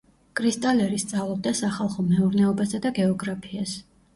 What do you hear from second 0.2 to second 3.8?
კრისტალერი სწავლობდა სახალხო მეურნეობასა და გეოგრაფიას.